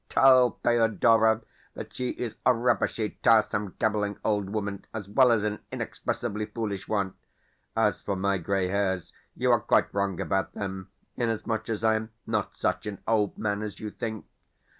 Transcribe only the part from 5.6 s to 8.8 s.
inexpressibly foolish one. As for my grey